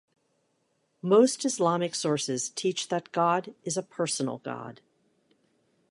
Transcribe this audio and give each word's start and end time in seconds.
Most 1.03 1.45
Islamic 1.45 1.93
sources 1.93 2.49
teach 2.49 2.87
that 2.87 3.11
God 3.11 3.53
is 3.63 3.77
a 3.77 3.83
personal 3.83 4.39
God. 4.39 4.81